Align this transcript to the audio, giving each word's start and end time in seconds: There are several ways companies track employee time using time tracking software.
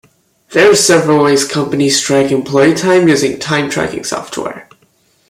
There 0.49 0.71
are 0.71 0.75
several 0.75 1.23
ways 1.25 1.47
companies 1.47 2.01
track 2.01 2.31
employee 2.31 2.73
time 2.73 3.07
using 3.07 3.37
time 3.37 3.69
tracking 3.69 4.03
software. 4.03 4.67